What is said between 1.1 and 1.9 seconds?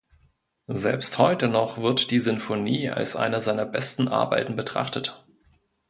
heute noch